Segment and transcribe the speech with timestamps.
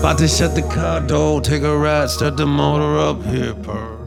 [0.00, 4.05] About to shut the car door, take a ride, start the motor up here, purr.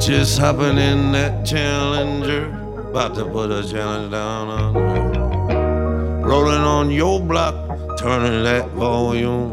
[0.00, 2.46] Just hopping in that Challenger,
[2.90, 6.20] about to put a challenge down on her.
[6.22, 7.54] Rolling on your block,
[7.98, 9.52] turning that volume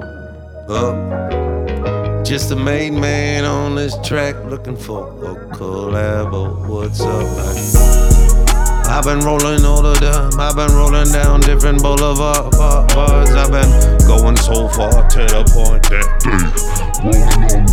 [0.70, 2.24] up.
[2.24, 6.68] Just a made man on this track, looking for a collabo.
[6.70, 7.26] What's up?
[8.88, 10.40] I've been rolling all the time.
[10.40, 12.56] I've been rolling down different boulevards.
[12.60, 17.65] I've been going so far to the point that they Rolling on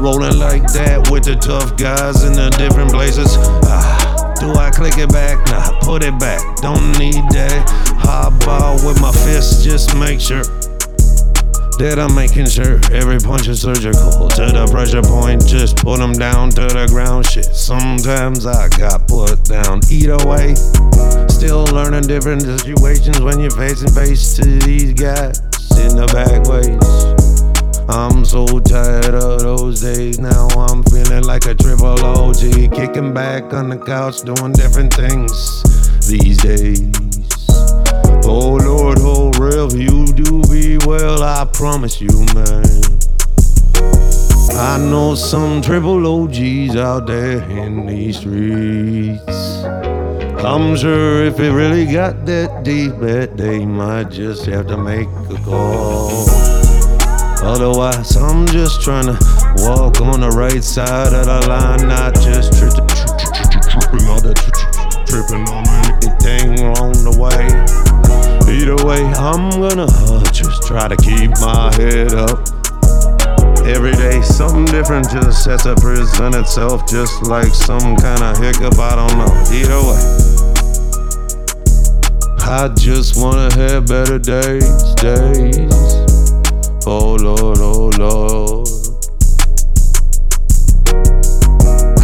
[0.00, 3.36] rolling like that with the tough guys in the different places.
[3.68, 5.36] Ah, do I click it back?
[5.46, 6.40] Nah, put it back.
[6.56, 7.68] Don't need that.
[8.00, 10.42] Hotball with my fists, just make sure
[11.80, 15.46] that I'm making sure every punch is surgical to the pressure point.
[15.46, 17.26] Just put them down to the ground.
[17.26, 19.80] Shit, sometimes I got put down.
[19.92, 20.56] Either way,
[21.28, 25.40] still learning different situations when you're facing face to these guys
[25.76, 27.09] in the back ways.
[27.92, 30.20] I'm so tired of those days.
[30.20, 35.62] Now I'm feeling like a triple OG, kicking back on the couch, doing different things
[36.08, 36.80] these days.
[38.24, 39.30] Oh Lord, oh
[39.74, 42.64] you do be well, I promise you, man.
[44.52, 49.64] I know some triple OGs out there in these streets.
[50.44, 55.08] I'm sure if it really got that deep, that they might just have to make
[55.28, 56.59] a call.
[57.50, 59.18] Otherwise, I'm just trying to
[59.66, 63.66] walk on the right side of the line, not just tri- tri- tri- tri- tri-
[63.74, 67.50] tripping on the tri- tri- tripping on anything wrong the way.
[68.46, 72.38] Either way, I'm gonna uh, just try to keep my head up.
[73.66, 78.78] Every day, something different just has to present itself, just like some kind of hiccup.
[78.78, 79.34] I don't know.
[79.50, 80.02] Either way.
[82.46, 86.09] I just wanna have better days, days.
[86.86, 88.68] Oh Lord, oh Lord.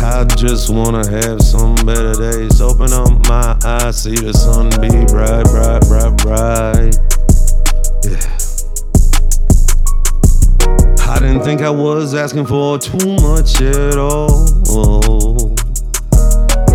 [0.02, 2.60] I just wanna have some better days.
[2.60, 6.96] Open up my eyes, see the sun be bright, bright, bright, bright.
[8.04, 8.20] Yeah.
[11.08, 14.46] I didn't think I was asking for too much at all.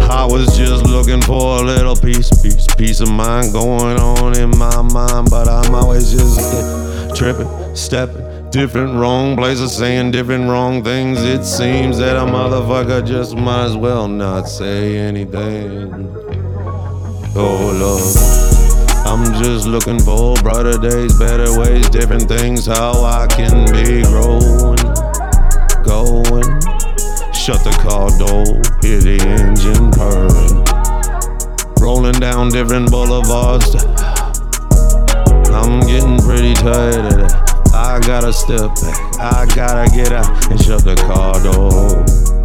[0.10, 4.50] I was just looking for a little peace, peace, peace of mind going on in
[4.58, 6.91] my mind, but I'm always just
[7.22, 11.22] tripping, stepping, different wrong places, saying different wrong things.
[11.22, 16.10] It seems that a motherfucker just might as well not say anything.
[17.36, 18.18] Oh Lord,
[19.06, 24.82] I'm just looking for brighter days, better ways, different things, how I can be growing,
[25.86, 26.50] going.
[27.38, 28.46] Shut the car door,
[28.82, 30.66] hear the engine purring.
[31.80, 34.21] Rolling down different boulevards.
[35.54, 37.72] I'm getting pretty tired of that.
[37.74, 42.41] I gotta step back, I gotta get out and shut the car door.